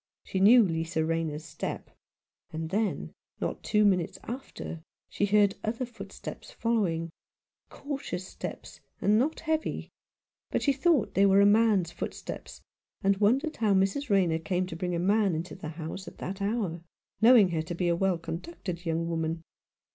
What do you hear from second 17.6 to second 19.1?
to be a well conducted young